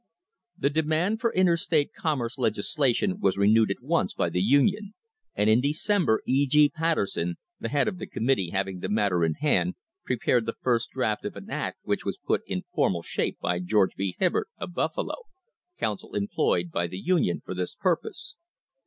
The 0.57 0.71
demand 0.71 1.21
for 1.21 1.31
interstate 1.31 1.93
commerce 1.93 2.39
legislation 2.39 3.19
was 3.19 3.37
re 3.37 3.47
newed 3.53 3.69
at 3.69 3.83
once 3.83 4.15
by 4.15 4.31
the 4.31 4.41
Union, 4.41 4.95
and 5.35 5.47
in 5.47 5.61
December 5.61 6.23
E. 6.25 6.47
G. 6.47 6.69
Patter 6.69 7.05
son, 7.05 7.35
the 7.59 7.69
head 7.69 7.87
of 7.87 7.99
the 7.99 8.07
committee 8.07 8.49
having 8.49 8.79
the 8.79 8.89
matter 8.89 9.23
in 9.23 9.35
hand, 9.35 9.75
pre 10.03 10.17
pared 10.17 10.47
the 10.47 10.57
first 10.59 10.89
draft 10.89 11.23
of 11.23 11.35
an 11.35 11.51
act 11.51 11.77
which 11.83 12.03
was 12.03 12.17
put 12.17 12.41
in 12.47 12.63
formal 12.73 13.03
shap< 13.03 13.35
by 13.39 13.59
George 13.59 13.93
B. 13.95 14.15
Hibbard, 14.17 14.47
of 14.57 14.73
Buffalo, 14.73 15.17
counsel 15.77 16.15
employed 16.15 16.71
by 16.71 16.87
thi 16.87 16.97
Union 16.97 17.39
for 17.45 17.53
this 17.53 17.75
purpose. 17.75 18.37